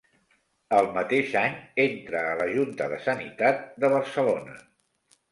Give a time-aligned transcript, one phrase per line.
[0.75, 4.57] El mateix any, entra a la Junta de Sanitat de Barcelona.